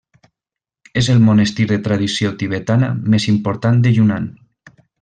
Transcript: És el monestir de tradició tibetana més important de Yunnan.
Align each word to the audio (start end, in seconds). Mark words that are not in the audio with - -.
És 1.01 1.09
el 1.15 1.19
monestir 1.25 1.67
de 1.73 1.77
tradició 1.89 2.31
tibetana 2.41 2.91
més 3.17 3.29
important 3.35 3.85
de 3.87 3.93
Yunnan. 3.99 4.27